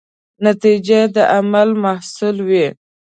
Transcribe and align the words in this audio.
نتیجه 0.45 1.01
د 1.15 1.17
عمل 1.35 1.69
محصول 1.83 2.35
وي. 2.47 2.67